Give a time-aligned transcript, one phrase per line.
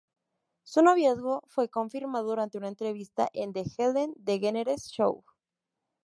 [0.63, 5.23] Su noviazgo fue confirmado durante una entrevista en "The Ellen DeGeneres show".